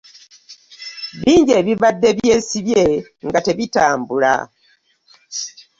Bingi 1.19 1.51
ebibadde 1.59 2.09
byesibye 2.17 2.83
nga 3.27 3.39
tebitambula. 3.45 4.33